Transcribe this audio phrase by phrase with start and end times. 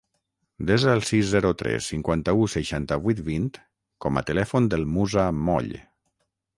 [0.69, 3.49] Desa el sis, zero, tres, cinquanta-u, seixanta-vuit, vint
[4.07, 5.75] com a telèfon del Musa Moll.